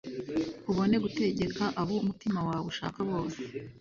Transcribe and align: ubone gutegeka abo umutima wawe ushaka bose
ubone 0.69 0.95
gutegeka 1.03 1.63
abo 1.81 1.93
umutima 2.03 2.39
wawe 2.47 2.65
ushaka 2.73 2.99
bose 3.09 3.39